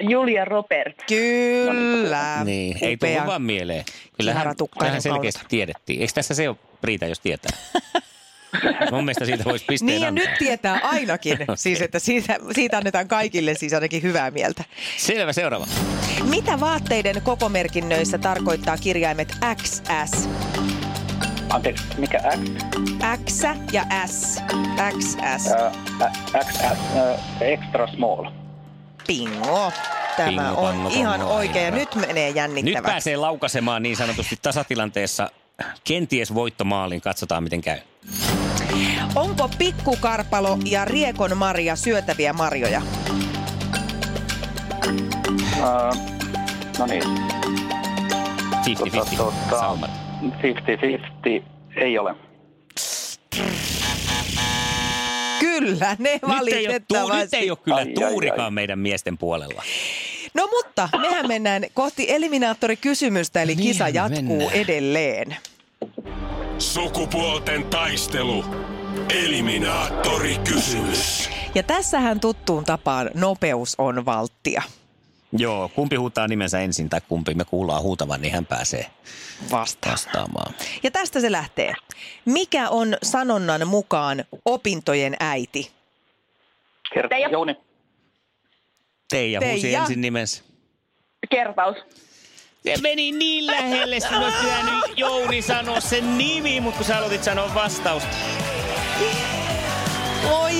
Julia 0.00 0.44
Robert. 0.44 0.96
Kyllä. 1.08 2.44
Niin, 2.44 2.76
ei 2.80 2.96
tullut 2.96 3.14
Upea. 3.16 3.26
vaan 3.26 3.42
mieleen. 3.42 3.84
Kyllähän, 4.18 4.54
kyllähän 4.78 5.02
selkeästi 5.02 5.40
tiedettiin. 5.48 6.00
Eikö 6.00 6.12
tässä 6.12 6.34
se 6.34 6.48
ole 6.48 6.56
Priita, 6.80 7.06
jos 7.06 7.20
tietää? 7.20 7.58
Mun 8.92 9.04
mielestä 9.04 9.24
siitä 9.24 9.44
voisi 9.44 9.64
pisteen 9.64 9.86
Niin 9.86 10.02
ja 10.02 10.08
antaa. 10.08 10.24
nyt 10.24 10.38
tietää 10.38 10.80
ainakin, 10.82 11.38
siis 11.54 11.80
että 11.80 11.98
siitä, 11.98 12.38
siitä 12.54 12.76
annetaan 12.78 13.08
kaikille 13.08 13.54
siis 13.54 13.72
ainakin 13.72 14.02
hyvää 14.02 14.30
mieltä. 14.30 14.64
Selvä, 14.96 15.32
seuraava. 15.32 15.66
Mitä 16.30 16.60
vaatteiden 16.60 17.22
kokomerkinnöissä 17.22 18.18
tarkoittaa 18.18 18.76
kirjaimet 18.76 19.36
XS? 19.62 20.28
Anteeksi, 21.50 21.84
mikä 21.98 22.18
X? 22.18 23.28
X 23.28 23.42
ja 23.72 23.84
S. 24.06 24.42
XS. 24.98 25.52
Ää, 25.52 25.72
ä- 26.02 26.10
XS, 26.44 26.60
ää, 26.62 27.18
extra 27.40 27.86
small. 27.86 28.24
Bingo. 29.06 29.72
Tämä 30.16 30.28
Bingo, 30.28 30.60
on 30.66 30.86
ihan 30.90 31.20
bongo, 31.20 31.34
oikein 31.34 31.62
ja 31.62 31.64
aivan. 31.66 31.78
nyt 31.78 31.94
menee 31.94 32.26
Nyt 32.28 32.36
jännittäväksi. 32.36 32.82
pääsee 32.92 33.16
laukasemaan 33.16 33.82
niin 33.82 33.96
sanotusti 33.96 34.38
tasatilanteessa 34.42 35.30
kenties 35.84 36.34
voittomaaliin. 36.34 37.00
Katsotaan, 37.00 37.42
miten 37.42 37.60
käy. 37.60 37.78
Onko 39.14 39.50
pikkukarpalo 39.58 40.58
ja 40.64 40.84
riekon 40.84 41.36
marja 41.36 41.76
syötäviä 41.76 42.32
marjoja? 42.32 42.82
Ää, 45.62 45.92
no 46.78 46.86
niin, 46.86 47.02
50-50 49.50 49.50
saumat. 49.50 49.90
50-50 50.22 51.42
ei 51.76 51.98
ole. 51.98 52.14
Kyllä, 55.40 55.96
ne 55.98 56.10
Nyt 56.12 56.52
ei, 56.52 56.68
ole, 56.68 56.80
tuu, 56.80 56.98
valitettavasti. 56.98 57.36
nyt 57.36 57.42
ei 57.42 57.50
ole 57.50 57.58
kyllä 57.64 57.76
Ai, 57.76 57.86
tuurikaan 58.10 58.40
ai. 58.44 58.50
meidän 58.50 58.78
miesten 58.78 59.18
puolella. 59.18 59.62
No 60.34 60.46
mutta 60.46 60.88
mehän 61.00 61.28
mennään 61.28 61.62
kohti 61.74 62.06
eliminaattorikysymystä, 62.08 63.42
eli 63.42 63.54
Niin, 63.54 63.66
kisa 63.68 63.88
jatkuu 63.88 64.22
mennään. 64.38 64.52
edelleen. 64.52 65.36
Sukupuolten 66.58 67.64
taistelu. 67.64 68.44
Eliminaattori 69.24 70.36
kysymys. 70.48 71.30
Ja 71.54 71.62
tässähän 71.62 72.20
tuttuun 72.20 72.64
tapaan 72.64 73.10
nopeus 73.14 73.74
on 73.78 74.04
valttia 74.04 74.62
Joo, 75.32 75.68
kumpi 75.68 75.96
huutaa 75.96 76.28
nimensä 76.28 76.60
ensin 76.60 76.88
tai 76.88 77.00
kumpi 77.08 77.34
me 77.34 77.44
kuullaan 77.44 77.82
huutavan, 77.82 78.20
niin 78.20 78.34
hän 78.34 78.46
pääsee 78.46 78.86
vastaan. 79.50 79.92
vastaamaan. 79.92 80.54
Ja 80.82 80.90
tästä 80.90 81.20
se 81.20 81.32
lähtee. 81.32 81.74
Mikä 82.24 82.68
on 82.68 82.96
sanonnan 83.02 83.68
mukaan 83.68 84.24
opintojen 84.44 85.16
äiti? 85.20 85.72
Kerta, 86.94 87.08
Teija. 87.08 87.28
Jouni. 87.28 87.56
Teija 89.10 89.40
huusi 89.40 89.62
Teija. 89.62 89.80
ensin 89.80 90.00
nimensä. 90.00 90.42
Kertaus. 91.30 91.76
Se 92.64 92.74
meni 92.82 93.12
niin 93.12 93.46
lähelle, 93.46 94.00
sinun 94.00 94.22
olisi 94.22 94.38
pitänyt 94.38 94.84
Jouni 94.96 95.42
sanoa 95.42 95.80
sen 95.80 96.18
nimi, 96.18 96.60
mutta 96.60 96.76
kun 96.76 96.86
sä 96.86 96.98
aloitit 96.98 97.24
sanoa 97.24 97.54
vastausta. 97.54 98.16
Voi, 100.30 100.52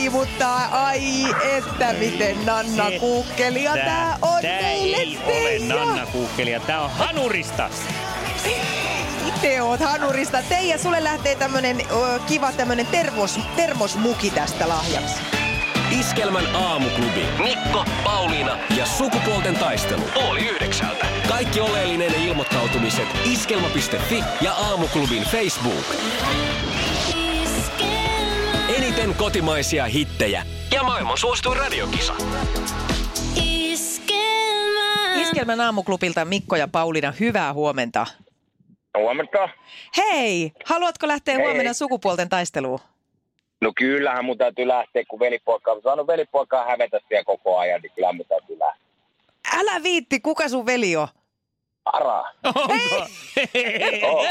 voi, 0.00 0.08
mutta 0.26 0.54
ai, 0.56 1.24
että 1.56 1.92
miten 1.92 2.46
Nanna 2.46 2.90
Se- 2.90 2.98
Kuukkeli. 2.98 3.62
Ja 3.64 3.72
tää 3.74 4.18
on 4.22 4.42
tää 4.42 4.60
meille 4.62 4.96
ei 4.96 5.18
ole. 5.26 5.74
Nanna 5.74 6.06
Kuukkelia, 6.06 6.60
tää 6.60 6.80
on 6.80 6.90
Hanurista. 6.90 7.70
Te 9.40 9.62
oot 9.62 9.80
Hanurista. 9.80 10.42
Teija, 10.48 10.78
sulle 10.78 11.04
lähtee 11.04 11.34
tämmönen 11.34 11.80
ö, 11.80 12.18
kiva 12.26 12.52
tämmönen 12.52 12.86
termos, 12.86 13.40
termosmuki 13.56 14.30
tästä 14.30 14.68
lahjaksi. 14.68 15.14
Iskelmän 16.00 16.56
aamuklubi. 16.56 17.24
Mikko, 17.42 17.84
Pauliina 18.04 18.58
ja 18.76 18.86
sukupuolten 18.86 19.54
taistelu. 19.54 20.02
Oli 20.14 20.48
yhdeksältä. 20.48 21.06
Kaikki 21.28 21.60
oleellinen 21.60 22.14
ilmoittautumiset 22.14 23.08
iskelma.fi 23.24 24.24
ja 24.40 24.52
aamuklubin 24.52 25.22
Facebook. 25.24 25.84
Eniten 28.76 29.14
kotimaisia 29.14 29.84
hittejä 29.84 30.42
ja 30.72 30.82
maailman 30.82 31.18
suosituin 31.18 31.56
radiokisa. 31.56 32.14
Iskelmä. 33.44 35.14
Iskelmän 35.14 35.60
aamuklubilta 35.60 36.24
Mikko 36.24 36.56
ja 36.56 36.68
Pauliina, 36.68 37.12
hyvää 37.20 37.52
huomenta. 37.52 38.06
Huomenta. 38.98 39.48
Hei, 39.96 40.52
haluatko 40.64 41.08
lähteä 41.08 41.34
Hei. 41.34 41.44
huomenna 41.46 41.72
sukupuolten 41.72 42.28
taisteluun? 42.28 42.78
No 43.60 43.72
kyllähän 43.76 44.24
mun 44.24 44.38
täytyy 44.38 44.68
lähteä, 44.68 45.02
kun 45.08 45.20
velipoika 45.20 45.72
on 45.72 45.82
saanut 45.82 46.06
velipoikaa 46.06 46.64
hävetä 46.64 47.00
siellä 47.08 47.24
koko 47.24 47.58
ajan, 47.58 47.80
niin 47.80 47.92
kyllä 47.94 48.12
mun 48.12 48.26
täytyy 48.28 48.58
lähteä. 48.58 48.86
Älä 49.60 49.82
viitti, 49.82 50.20
kuka 50.20 50.48
sun 50.48 50.66
veli 50.66 50.96
on? 50.96 51.08
Ara. 51.84 52.24
Onko? 52.44 53.06
Oh, 54.02 54.26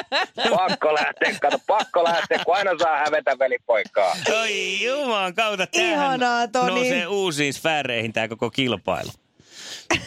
pakko 0.57 0.93
lähteä, 0.93 1.33
kato, 1.41 1.57
pakko 1.67 2.03
lähteä, 2.03 2.39
kun 2.45 2.55
aina 2.55 2.71
saa 2.79 2.97
hävetä 2.97 3.39
velipoikaa. 3.39 4.15
Oi 4.41 4.83
juman 4.83 5.35
kautta. 5.35 5.67
tämähän 5.67 5.93
Ihanaa, 5.93 6.47
Toni. 6.47 6.71
Nousee 6.71 7.07
uusiin 7.07 7.53
sfääreihin 7.53 8.13
tämä 8.13 8.27
koko 8.27 8.49
kilpailu. 8.49 9.09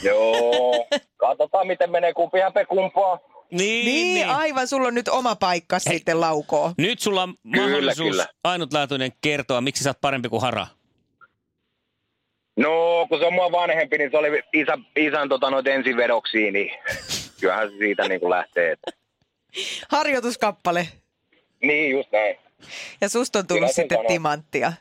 Joo, 0.02 0.86
katsotaan 1.16 1.66
miten 1.66 1.90
menee, 1.90 2.12
kumpi 2.14 2.40
häpe 2.40 2.64
kumpaa. 2.64 3.18
Niin, 3.50 3.84
Niin, 3.86 4.14
niin. 4.14 4.28
aivan, 4.28 4.68
sulla 4.68 4.88
on 4.88 4.94
nyt 4.94 5.08
oma 5.08 5.36
paikka 5.36 5.76
Hei. 5.86 5.94
sitten 5.94 6.20
laukoo. 6.20 6.72
Nyt 6.78 7.00
sulla 7.00 7.22
on 7.22 7.34
Kyllä, 7.52 7.62
mahdollisuus 7.66 8.10
kyllä. 8.10 8.26
ainutlaatuinen 8.44 9.12
kertoa, 9.20 9.60
miksi 9.60 9.84
sä 9.84 9.90
oot 9.90 10.00
parempi 10.00 10.28
kuin 10.28 10.42
Hara. 10.42 10.66
No, 12.56 13.06
kun 13.08 13.18
se 13.18 13.26
on 13.26 13.34
mua 13.34 13.52
vanhempi, 13.52 13.98
niin 13.98 14.10
se 14.10 14.16
oli 14.16 14.42
isä, 14.52 14.78
isän 14.96 15.28
tota, 15.28 15.46
ensivedoksiin, 15.72 16.52
niin 16.52 16.70
kyllähän 17.42 17.70
se 17.70 17.76
siitä 17.78 18.08
niin 18.08 18.20
kuin 18.20 18.30
lähtee. 18.30 18.72
Että. 18.72 18.90
Harjoituskappale. 19.90 20.88
Niin, 21.62 21.90
just 21.90 22.12
näin. 22.12 22.36
Ja 23.00 23.08
susta 23.08 23.38
on 23.38 23.46
tullut 23.46 23.60
Kyllä 23.60 23.72
sitten 23.72 23.98
sanoo. 23.98 24.08
timanttia. 24.08 24.72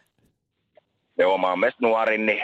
Joo, 1.18 1.38
mä 1.38 1.50
oon 1.50 1.60
meistä 1.60 1.77
nuorin, 1.82 2.25
niin 2.25 2.44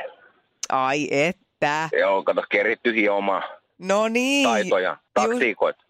Ai 0.69 1.07
että. 1.11 1.89
joo, 1.99 2.23
kato, 2.23 2.43
keritty 2.49 2.95
hiomaan 2.95 3.43
No 3.77 4.07
niin. 4.07 4.47
taitoja, 4.49 4.97
taktiikoita. 5.13 5.83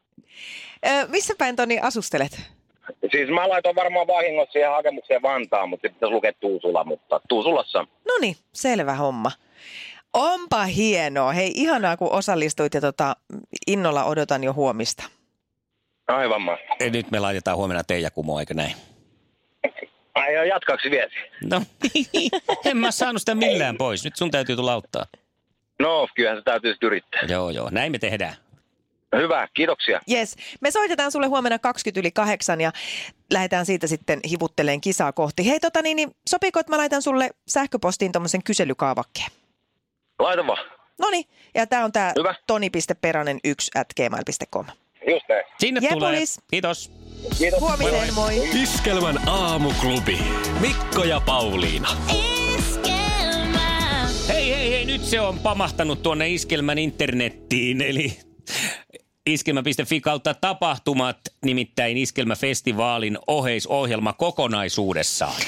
Ö, 0.87 1.07
missä 1.07 1.33
päin 1.37 1.55
Toni 1.55 1.79
asustelet? 1.79 2.41
Siis 3.11 3.29
mä 3.29 3.49
laitoin 3.49 3.75
varmaan 3.75 4.07
vahingossa 4.07 4.51
siihen 4.51 4.71
hakemukseen 4.71 5.21
Vantaan, 5.21 5.69
mutta 5.69 5.81
sitten 5.81 5.93
pitäisi 5.95 6.13
lukea 6.13 6.33
Tuusula, 6.33 6.83
mutta 6.83 7.21
Tuusulassa. 7.29 7.79
No 8.07 8.13
niin, 8.21 8.35
selvä 8.53 8.93
homma. 8.93 9.31
Onpa 10.17 10.63
hienoa. 10.65 11.31
Hei, 11.31 11.51
ihanaa 11.55 11.97
kun 11.97 12.11
osallistuit 12.11 12.73
ja 12.73 12.81
tota, 12.81 13.15
innolla 13.67 14.03
odotan 14.03 14.43
jo 14.43 14.53
huomista. 14.53 15.03
Aivan 16.07 16.41
mahtavaa. 16.41 16.75
Ja 16.79 16.89
nyt 16.89 17.11
me 17.11 17.19
laitetaan 17.19 17.57
huomenna 17.57 17.83
Teija 17.83 18.11
Kumo, 18.11 18.39
eikö 18.39 18.53
näin? 18.53 18.75
Ai 20.15 20.33
joo, 20.33 20.43
jatkaksi 20.43 20.91
vielä. 20.91 21.11
No, 21.43 21.61
en 22.69 22.77
mä 22.77 22.91
saanut 22.91 23.21
sitä 23.21 23.35
millään 23.35 23.77
pois. 23.77 24.03
Nyt 24.03 24.15
sun 24.15 24.31
täytyy 24.31 24.55
tulla 24.55 24.73
auttaa. 24.73 25.05
No, 25.79 26.07
kyllähän 26.15 26.37
se 26.37 26.43
täytyy 26.43 26.71
sitten 26.71 26.87
yrittää. 26.87 27.21
Joo, 27.27 27.49
joo. 27.49 27.69
Näin 27.71 27.91
me 27.91 27.99
tehdään. 27.99 28.35
Hyvä, 29.15 29.47
kiitoksia. 29.53 30.01
Yes, 30.11 30.35
me 30.61 30.71
soitetaan 30.71 31.11
sulle 31.11 31.27
huomenna 31.27 31.59
20 31.59 31.99
yli 31.99 32.11
kahdeksan 32.11 32.61
ja 32.61 32.71
lähdetään 33.33 33.65
siitä 33.65 33.87
sitten 33.87 34.19
hivutteleen 34.29 34.81
kisaa 34.81 35.11
kohti. 35.11 35.49
Hei 35.49 35.59
tota 35.59 35.81
niin, 35.81 35.95
niin 35.95 36.15
sopiiko, 36.29 36.59
että 36.59 36.71
mä 36.71 36.77
laitan 36.77 37.01
sulle 37.01 37.29
sähköpostiin 37.47 38.11
tuommoisen 38.11 38.43
kyselykaavakkeen? 38.43 39.31
Laita 40.19 40.47
vaan. 40.47 40.65
No 40.99 41.09
niin, 41.09 41.25
ja 41.55 41.67
tää 41.67 41.83
on 41.83 41.91
tää 41.91 42.13
Hyvä. 42.17 42.35
toni.peranen1 42.47 43.79
at 43.81 43.87
gmail.com. 43.95 44.65
Just 45.09 45.29
näin. 45.29 45.43
Sinne 45.59 45.79
Jep, 45.83 45.91
tulee. 45.91 46.19
Kiitos. 46.51 46.91
Kiitos. 47.37 47.59
Huomiseen, 47.59 48.13
moi. 48.13 48.49
Iskelmän 48.63 49.27
aamuklubi. 49.27 50.17
Mikko 50.59 51.03
ja 51.03 51.21
Pauliina. 51.25 51.89
Iskelmä. 52.57 54.07
Hei, 54.27 54.49
hei, 54.55 54.71
hei. 54.71 54.85
Nyt 54.85 55.03
se 55.03 55.21
on 55.21 55.39
pamahtanut 55.39 56.03
tuonne 56.03 56.29
Iskelmän 56.29 56.77
internettiin, 56.77 57.81
eli 57.81 58.19
iskelmä.fi 59.25 60.01
kautta 60.01 60.33
tapahtumat, 60.33 61.17
nimittäin 61.45 61.97
Iskelmäfestivaalin 61.97 63.19
oheisohjelma 63.27 64.13
kokonaisuudessaan. 64.13 65.41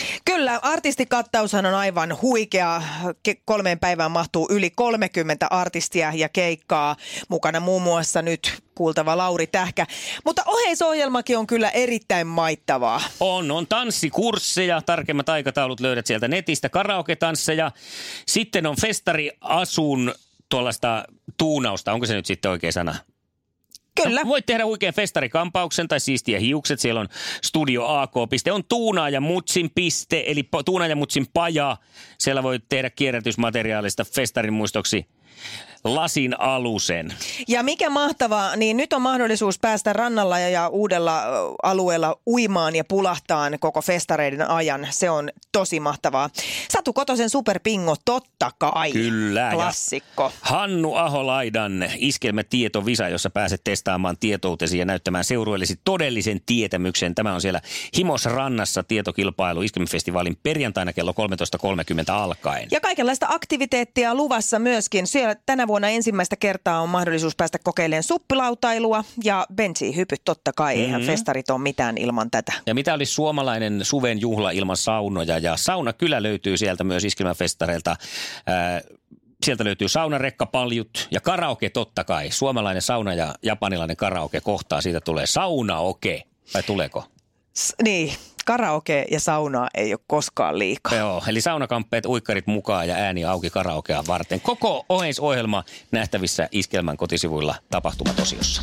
Artistikattaushan 0.62 1.66
on 1.66 1.74
aivan 1.74 2.22
huikea. 2.22 2.82
Ke- 3.30 3.42
Kolmeen 3.46 3.80
päivään 3.80 4.12
mahtuu 4.12 4.48
yli 4.52 4.70
30 4.70 5.48
artistia 5.50 6.12
ja 6.16 6.30
keikkaa. 6.30 6.96
Mukana 7.30 7.60
muun 7.60 7.82
muassa 7.82 8.22
nyt 8.22 8.60
kuultava 8.76 9.18
Lauri 9.18 9.48
Tähkä. 9.48 9.86
Mutta 10.26 10.44
oheisohjelmakin 10.46 11.38
on 11.38 11.48
kyllä 11.48 11.70
erittäin 11.70 12.28
maittavaa. 12.28 13.02
On, 13.20 13.52
on 13.52 13.68
tanssikursseja, 13.68 14.82
tarkemmat 14.82 15.30
aikataulut 15.30 15.80
löydät 15.80 16.06
sieltä 16.06 16.28
netistä, 16.28 16.70
karaoke-tansseja. 16.70 17.72
Sitten 18.28 18.66
on 18.66 18.76
festariasun 18.82 20.14
tuollaista 20.50 21.06
tuunausta, 21.38 21.94
onko 21.94 22.06
se 22.06 22.14
nyt 22.14 22.26
sitten 22.26 22.52
oikea 22.52 22.72
sana? 22.72 22.96
Kyllä. 24.04 24.22
No, 24.24 24.30
voit 24.30 24.46
tehdä 24.46 24.66
huikean 24.66 24.94
festarikampauksen 24.94 25.88
tai 25.88 26.00
siistiä 26.00 26.40
hiukset. 26.40 26.80
Siellä 26.80 27.02
on 27.02 27.08
Studio 27.44 27.86
AK-piste. 27.86 28.52
On 28.52 28.64
Tuuna 28.64 29.10
ja 29.10 29.22
Mutsin 29.22 29.70
piste, 29.76 30.24
eli 30.28 30.50
Tuuna 30.66 30.88
ja 30.88 30.96
Mutsin 30.96 31.28
paja. 31.34 31.78
Siellä 32.18 32.44
voit 32.44 32.64
tehdä 32.70 32.90
kierrätysmateriaalista 32.90 34.06
festarin 34.06 34.54
muistoksi 34.54 35.06
lasin 35.84 36.40
alusen. 36.40 37.14
Ja 37.48 37.64
mikä 37.64 37.90
mahtavaa, 37.90 38.56
niin 38.56 38.78
nyt 38.78 38.94
on 38.94 39.02
mahdollisuus 39.02 39.60
päästä 39.60 39.94
rannalla 39.94 40.40
ja, 40.40 40.68
uudella 40.68 41.24
alueella 41.64 42.20
uimaan 42.28 42.76
ja 42.76 42.84
pulahtaan 42.84 43.58
koko 43.60 43.82
festareiden 43.82 44.50
ajan. 44.50 44.88
Se 44.90 45.10
on 45.10 45.30
tosi 45.52 45.80
mahtavaa. 45.80 46.30
Satu 46.70 46.94
Kotosen 46.94 47.30
superpingo, 47.30 47.96
totta 48.06 48.52
kai. 48.58 48.92
Kyllä. 48.92 49.42
ja 49.42 49.52
Klassikko. 49.52 50.32
Hannu 50.42 50.96
Aholaidan 50.96 51.86
iskelmä 51.98 52.44
tietovisa, 52.44 53.10
jossa 53.10 53.30
pääset 53.30 53.62
testaamaan 53.64 54.18
tietoutesi 54.20 54.78
ja 54.78 54.86
näyttämään 54.86 55.24
seurueellesi 55.24 55.80
todellisen 55.84 56.42
tietämyksen. 56.46 57.16
Tämä 57.16 57.34
on 57.34 57.42
siellä 57.42 57.62
Himosrannassa 57.98 58.84
tietokilpailu 58.84 59.62
Iskelmäfestivaalin 59.62 60.38
perjantaina 60.44 60.94
kello 60.94 61.12
13.30 61.12 62.12
alkaen. 62.12 62.68
Ja 62.72 62.82
kaikenlaista 62.82 63.26
aktiviteettia 63.30 64.16
luvassa 64.16 64.60
myöskin. 64.60 65.08
Siellä 65.08 65.36
tänä 65.46 65.68
vuonna 65.70 65.90
ensimmäistä 65.90 66.36
kertaa 66.36 66.82
on 66.82 66.90
mahdollisuus 66.90 67.36
päästä 67.36 67.58
kokeilemaan 67.64 68.04
suppilautailua 68.04 69.04
ja 69.24 69.48
bensiihypyt 69.56 70.22
totta 70.26 70.52
kai. 70.54 70.76
Mm-hmm. 70.76 70.86
Eihän 70.86 71.02
festarit 71.02 71.50
ole 71.50 71.60
mitään 71.60 71.98
ilman 71.98 72.32
tätä. 72.32 72.54
Ja 72.66 72.76
mitä 72.76 72.94
olisi 72.94 73.14
suomalainen 73.14 73.86
suven 73.86 74.22
juhla 74.22 74.52
ilman 74.52 74.78
saunoja? 74.78 75.38
Ja 75.38 75.58
sauna 75.58 75.94
kyllä 75.94 76.24
löytyy 76.24 76.58
sieltä 76.58 76.84
myös 76.84 77.06
iskelmäfestareilta. 77.06 77.96
Sieltä 79.46 79.64
löytyy 79.64 79.90
saunarekkapaljut 79.90 81.08
ja 81.12 81.22
karaoke 81.22 81.70
totta 81.70 82.04
kai. 82.04 82.32
Suomalainen 82.32 82.82
sauna 82.82 83.14
ja 83.14 83.36
japanilainen 83.44 83.98
karaoke 83.98 84.42
kohtaa. 84.42 84.82
Siitä 84.82 85.02
tulee 85.02 85.26
saunaoke. 85.28 86.24
Vai 86.54 86.64
tuleeko? 86.64 87.04
S- 87.58 87.76
niin, 87.84 88.14
karaoke 88.50 89.06
ja 89.12 89.20
saunaa 89.20 89.68
ei 89.74 89.94
ole 89.94 90.00
koskaan 90.08 90.60
liikaa. 90.60 90.96
Joo, 90.96 91.24
eli 91.28 91.42
saunakamppeet, 91.42 92.06
uikkarit 92.06 92.48
mukaan 92.48 92.88
ja 92.88 92.96
ääni 92.96 93.26
auki 93.26 93.50
karaokea 93.50 94.04
varten. 94.08 94.42
Koko 94.42 94.86
oheisohjelma 94.90 95.64
nähtävissä 95.92 96.48
Iskelmän 96.52 96.98
kotisivuilla 96.98 97.56
tapahtumatosiossa. 97.72 98.62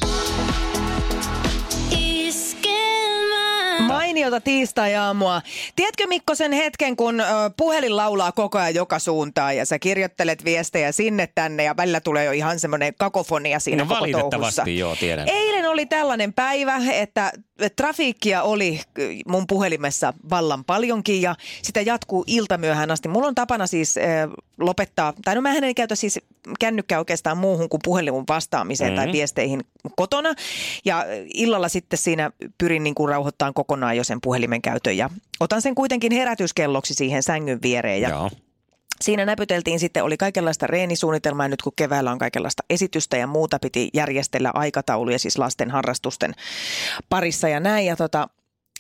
Iskelmä. 1.90 3.88
Mainiota 4.16 4.40
tiistai-aamua. 4.40 5.42
Tiedätkö 5.76 6.06
Mikko 6.06 6.34
sen 6.34 6.52
hetken, 6.52 6.96
kun 6.96 7.22
puhelin 7.56 7.96
laulaa 7.96 8.32
koko 8.32 8.58
ajan 8.58 8.74
joka 8.74 8.98
suuntaan 8.98 9.56
ja 9.56 9.66
sä 9.66 9.78
kirjoittelet 9.78 10.44
viestejä 10.44 10.92
sinne 10.92 11.28
tänne 11.34 11.64
ja 11.64 11.76
välillä 11.76 12.00
tulee 12.00 12.24
jo 12.24 12.32
ihan 12.32 12.60
semmoinen 12.60 12.94
kakofonia 12.98 13.60
siinä 13.60 13.84
No 13.84 13.88
koko 13.88 14.00
valitettavasti 14.00 14.56
touhussa. 14.56 14.70
joo, 14.70 14.96
tiedän. 14.96 15.28
Eilen 15.28 15.68
oli 15.68 15.86
tällainen 15.86 16.32
päivä, 16.32 16.80
että 16.92 17.32
trafiikkia 17.76 18.42
oli 18.42 18.80
mun 19.28 19.46
puhelimessa 19.46 20.12
vallan 20.30 20.64
paljonkin 20.64 21.22
ja 21.22 21.34
sitä 21.62 21.80
jatkuu 21.80 22.24
iltamyöhään 22.26 22.90
asti. 22.90 23.08
Mulla 23.08 23.28
on 23.28 23.34
tapana 23.34 23.66
siis 23.66 23.94
lopettaa, 24.58 25.12
tai 25.24 25.34
no 25.34 25.40
mä 25.40 25.54
en 25.54 25.74
käytä 25.74 25.94
siis 25.94 26.20
kännykkää 26.60 26.98
oikeastaan 26.98 27.38
muuhun 27.38 27.68
kuin 27.68 27.80
puhelimun 27.84 28.24
vastaamiseen 28.28 28.92
mm-hmm. 28.92 29.04
tai 29.04 29.12
viesteihin 29.12 29.60
kotona. 29.96 30.34
Ja 30.84 31.04
illalla 31.34 31.68
sitten 31.68 31.98
siinä 31.98 32.30
pyrin 32.58 32.84
niin 32.84 32.94
kuin 32.94 33.08
rauhoittamaan 33.08 33.54
kokonaan 33.54 33.96
jo 33.96 34.04
sen 34.06 34.20
puhelimen 34.20 34.62
käytön 34.62 34.96
ja 34.96 35.10
otan 35.40 35.62
sen 35.62 35.74
kuitenkin 35.74 36.12
herätyskelloksi 36.12 36.94
siihen 36.94 37.22
sängyn 37.22 37.62
viereen. 37.62 38.00
Ja 38.00 38.08
Joo. 38.08 38.30
Siinä 39.00 39.24
näpyteltiin 39.24 39.80
sitten, 39.80 40.04
oli 40.04 40.16
kaikenlaista 40.16 40.66
reenisuunnitelmaa 40.66 41.48
nyt 41.48 41.62
kun 41.62 41.72
keväällä 41.76 42.12
on 42.12 42.18
kaikenlaista 42.18 42.62
esitystä 42.70 43.16
ja 43.16 43.26
muuta 43.26 43.58
piti 43.58 43.90
järjestellä 43.94 44.50
aikatauluja 44.54 45.18
siis 45.18 45.38
lasten 45.38 45.70
harrastusten 45.70 46.34
parissa 47.08 47.48
ja 47.48 47.60
näin. 47.60 47.86
Ja 47.86 47.96
tota, 47.96 48.28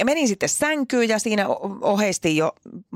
menin 0.04 0.28
sitten 0.28 0.48
sänkyyn 0.48 1.08
ja 1.08 1.18
siinä 1.18 1.48
o- 1.48 1.78
oheistin 1.80 2.36
jo 2.36 2.52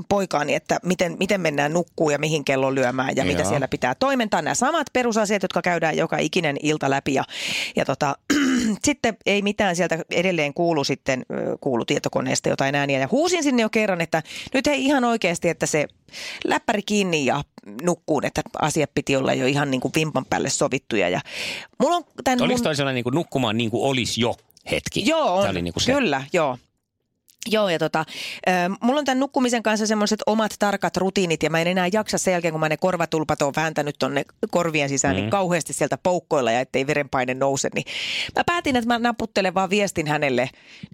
poikaani, 0.09 0.55
että 0.55 0.79
miten, 0.83 1.15
miten 1.19 1.41
mennään 1.41 1.73
nukkuu 1.73 2.09
ja 2.09 2.19
mihin 2.19 2.45
kello 2.45 2.75
lyömään 2.75 3.15
ja 3.15 3.25
mitä 3.25 3.41
Joo. 3.41 3.49
siellä 3.49 3.67
pitää 3.67 3.95
toimentaa. 3.95 4.41
Nämä 4.41 4.55
samat 4.55 4.87
perusasiat, 4.93 5.41
jotka 5.41 5.61
käydään 5.61 5.97
joka 5.97 6.17
ikinen 6.17 6.57
ilta 6.63 6.89
läpi 6.89 7.13
ja, 7.13 7.23
ja 7.75 7.85
tota, 7.85 8.15
sitten 8.85 9.17
ei 9.25 9.41
mitään 9.41 9.75
sieltä 9.75 9.99
edelleen 10.11 10.53
kuulu 10.53 10.83
sitten, 10.83 11.25
kuulu 11.61 11.85
tietokoneesta 11.85 12.49
jotain 12.49 12.75
ääniä 12.75 12.99
ja 12.99 13.07
huusin 13.11 13.43
sinne 13.43 13.61
jo 13.61 13.69
kerran, 13.69 14.01
että 14.01 14.23
nyt 14.53 14.67
hei 14.67 14.85
ihan 14.85 15.03
oikeasti, 15.03 15.49
että 15.49 15.65
se 15.65 15.87
läppäri 16.45 16.81
kiinni 16.81 17.25
ja 17.25 17.43
nukkuun, 17.81 18.25
että 18.25 18.41
asiat 18.61 18.89
piti 18.93 19.15
olla 19.15 19.33
jo 19.33 19.45
ihan 19.45 19.71
niin 19.71 19.81
kuin 19.81 19.91
vimpan 19.95 20.25
päälle 20.25 20.49
sovittuja 20.49 21.09
ja 21.09 21.21
mulla 21.79 21.95
on 21.95 22.03
tämän 22.23 22.41
Oliko 22.41 22.57
mun... 22.57 22.63
toi 22.63 22.75
sellainen 22.75 22.95
niin 22.95 23.03
kuin 23.03 23.15
nukkumaan 23.15 23.57
niin 23.57 23.71
kuin 23.71 23.83
olisi 23.83 24.21
jo 24.21 24.35
hetki? 24.71 25.09
Joo, 25.09 25.35
on. 25.35 25.55
Niin 25.55 25.73
kuin 25.73 25.83
se. 25.83 25.93
Kyllä, 25.93 26.23
joo. 26.33 26.57
Joo, 27.49 27.69
ja 27.69 27.79
tota, 27.79 28.05
äh, 28.49 28.69
mulla 28.81 28.99
on 28.99 29.05
tämän 29.05 29.19
nukkumisen 29.19 29.63
kanssa 29.63 29.87
semmoiset 29.87 30.19
omat 30.25 30.51
tarkat 30.59 30.97
rutiinit, 30.97 31.43
ja 31.43 31.49
mä 31.49 31.61
en 31.61 31.67
enää 31.67 31.89
jaksa 31.93 32.17
sen 32.17 32.31
jälkeen, 32.31 32.51
kun 32.51 32.59
mä 32.59 32.69
ne 32.69 32.77
korvatulpat 32.77 33.41
on 33.41 33.53
vääntänyt 33.55 33.95
tonne 33.99 34.25
korvien 34.51 34.89
sisään, 34.89 35.15
mm. 35.15 35.21
niin 35.21 35.29
kauheasti 35.29 35.73
sieltä 35.73 35.97
poukkoilla, 36.03 36.51
ja 36.51 36.59
ettei 36.59 36.87
verenpaine 36.87 37.33
nouse. 37.33 37.69
Niin 37.75 37.85
mä 38.35 38.43
päätin, 38.45 38.75
että 38.75 38.87
mä 38.87 38.99
naputtelen 38.99 39.53
vaan 39.53 39.69
viestin 39.69 40.07
hänelle, 40.07 40.49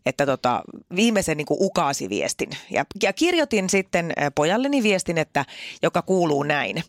että 0.06 0.26
tota, 0.26 0.64
viimeisen 0.96 1.38
niin 1.38 1.46
kuin 1.46 1.58
ukaasi-viestin. 1.62 2.50
Ja, 2.72 2.86
ja 3.04 3.14
kirjoitin 3.14 3.70
sitten 3.70 4.14
pojalleni 4.36 4.84
viestin, 4.84 5.18
että, 5.18 5.46
joka 5.84 6.02
kuuluu 6.02 6.44
näin. 6.44 6.84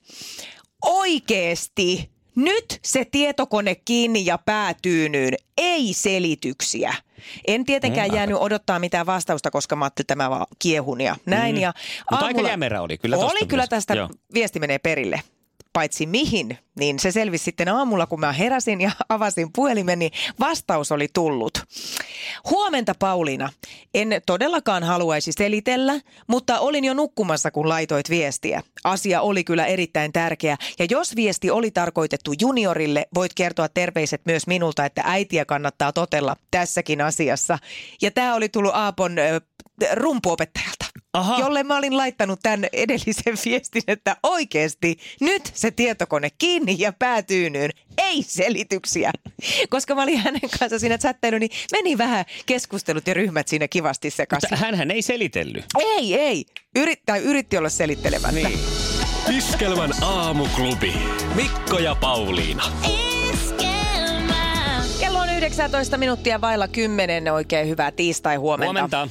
Oikeesti! 0.83 2.18
Nyt 2.39 2.79
se 2.85 3.05
tietokone 3.05 3.75
kiinni 3.75 4.27
ja 4.27 4.39
päätyynyyn, 4.39 5.35
ei 5.57 5.93
selityksiä. 5.93 6.95
En 7.47 7.65
tietenkään 7.65 8.09
Mm, 8.09 8.17
jäänyt 8.17 8.37
odottaa 8.41 8.79
mitään 8.79 9.07
vastausta, 9.07 9.51
koska 9.51 9.77
mä 9.77 9.85
ajattelin, 9.85 10.05
että 10.05 10.15
mä 10.17 10.31
vaan 10.31 10.47
kiehun 10.59 11.01
ja 11.01 11.17
näin. 11.27 11.55
Mm. 11.55 11.61
Ja 11.61 11.75
Mutta 12.11 12.27
aika 12.27 12.41
jämerä 12.41 12.83
oli 12.83 12.99
kyllä 12.99 13.17
Oli 13.17 13.47
kyllä 13.49 13.67
tästä 13.67 13.95
Joo. 13.95 14.09
viesti 14.35 14.61
menee 14.61 14.79
perille. 14.79 15.21
Paitsi 15.79 16.07
mihin, 16.07 16.59
niin 16.79 16.99
se 16.99 17.13
selvisi 17.13 17.45
sitten 17.45 17.69
aamulla, 17.69 18.07
kun 18.07 18.21
mä 18.21 18.33
heräsin 18.33 18.81
ja 18.81 18.91
avasin 19.09 19.53
puhelimen, 19.53 19.99
niin 19.99 20.13
vastaus 20.41 20.93
oli 20.93 21.09
tullut. 21.15 21.59
Huomenta 22.51 22.95
Pauliina. 22.99 23.53
En 23.95 24.09
todellakaan 24.27 24.85
haluaisi 24.85 25.33
selitellä, 25.33 26.01
mutta 26.27 26.59
olin 26.59 26.85
jo 26.85 26.95
nukkumassa, 26.95 27.51
kun 27.51 27.69
laitoit 27.69 28.11
viestiä. 28.11 28.63
Asia 28.85 29.21
oli 29.21 29.45
kyllä 29.45 29.67
erittäin 29.67 30.13
tärkeä. 30.13 30.57
Ja 30.79 30.87
jos 30.91 31.17
viesti 31.17 31.51
oli 31.51 31.71
tarkoitettu 31.71 32.33
juniorille, 32.41 33.07
voit 33.15 33.35
kertoa 33.35 33.69
terveiset 33.69 34.21
myös 34.25 34.47
minulta, 34.47 34.85
että 34.85 35.03
äitiä 35.05 35.45
kannattaa 35.45 35.93
totella 35.93 36.37
tässäkin 36.51 37.01
asiassa. 37.01 37.59
Ja 38.03 38.11
tämä 38.11 38.35
oli 38.35 38.49
tullut 38.49 38.75
Aapon 38.75 39.19
ö, 39.19 39.41
rumpuopettajalta, 39.93 40.85
Aha. 41.13 41.39
jolle 41.39 41.63
mä 41.63 41.77
olin 41.77 41.97
laittanut 41.97 42.41
tämän 42.43 42.67
edellisen 42.73 43.37
viestin, 43.45 43.83
että 43.87 44.17
oikeasti 44.23 44.99
nyt 45.21 45.51
se 45.55 45.71
tietokone 45.71 46.29
kiinni 46.39 46.77
ja 46.79 46.93
päätyynyyn, 46.93 47.71
ei 47.99 48.23
selityksiä. 48.23 49.11
Koska 49.71 49.95
mä 49.95 50.03
olin 50.03 50.19
hänen 50.19 50.51
kanssa 50.59 50.79
siinä 50.79 50.99
chattailu, 50.99 51.39
niin 51.39 51.51
meni 51.73 51.99
vähän 51.99 52.25
keskustelut 52.47 53.07
ja 53.07 53.15
ryhmät 53.15 53.49
siinä 53.49 53.69
kivasti 53.69 54.11
sekaisin. 54.11 54.49
Mutta 54.51 54.65
hänhän 54.67 54.91
ei 54.91 55.03
selitellyt. 55.03 55.65
Ei, 55.79 56.15
ei. 56.15 56.45
Yrit, 56.77 57.01
tai 57.07 57.19
yritti 57.19 57.59
olla 57.59 57.69
selittelemättä. 57.69 58.49
Niin. 58.49 58.59
Iskelmän 59.37 59.91
aamuklubi. 60.03 60.95
Mikko 61.35 61.79
ja 61.79 61.95
Pauliina. 61.95 62.65
Iskelmä. 63.33 64.83
Kello 65.01 65.19
on 65.19 65.29
19 65.37 65.97
minuuttia 65.97 66.41
vailla 66.41 66.69
10. 66.69 67.33
Oikein 67.33 67.69
hyvää 67.69 67.91
tiistai 67.91 68.37
huomenta. 68.37 69.09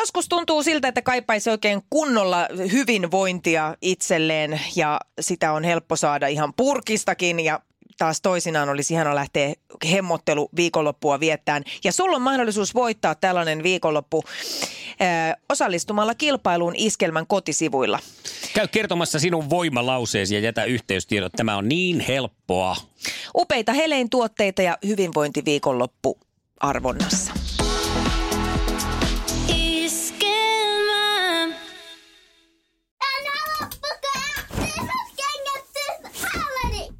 Joskus 0.00 0.28
tuntuu 0.28 0.62
siltä, 0.62 0.88
että 0.88 1.02
kaipaisi 1.02 1.50
oikein 1.50 1.82
kunnolla 1.90 2.48
hyvinvointia 2.72 3.76
itselleen 3.82 4.60
ja 4.76 5.00
sitä 5.20 5.52
on 5.52 5.64
helppo 5.64 5.96
saada 5.96 6.26
ihan 6.26 6.54
purkistakin 6.54 7.40
ja 7.40 7.60
taas 7.98 8.20
toisinaan 8.20 8.68
olisi 8.68 8.94
ihana 8.94 9.14
lähteä 9.14 9.54
hemmottelu 9.90 10.48
viikonloppua 10.56 11.20
viettään. 11.20 11.64
Ja 11.84 11.92
sulla 11.92 12.16
on 12.16 12.22
mahdollisuus 12.22 12.74
voittaa 12.74 13.14
tällainen 13.14 13.62
viikonloppu 13.62 14.24
ää, 15.00 15.36
osallistumalla 15.48 16.14
kilpailuun 16.14 16.76
Iskelmän 16.76 17.26
kotisivuilla. 17.26 17.98
Käy 18.54 18.68
kertomassa 18.68 19.18
sinun 19.18 19.50
voimalauseesi 19.50 20.34
ja 20.34 20.40
jätä 20.40 20.64
yhteystiedot. 20.64 21.32
Tämä 21.32 21.56
on 21.56 21.68
niin 21.68 22.00
helppoa. 22.00 22.76
Upeita 23.36 23.72
helein 23.72 24.10
tuotteita 24.10 24.62
ja 24.62 24.78
hyvinvointiviikonloppu 24.86 26.18
arvonnassa. 26.60 27.47